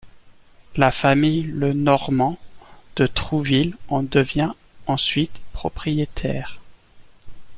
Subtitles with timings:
[0.77, 2.39] La famille Le Normand
[2.95, 4.49] de Trouville en devient
[4.87, 6.59] ensuite propriétaire.